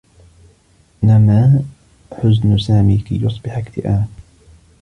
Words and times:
نمى 1.03 1.65
حزن 2.11 2.57
سامي 2.57 2.97
كي 2.97 3.25
يصبح 3.25 3.57
اكتئابا. 3.57 4.05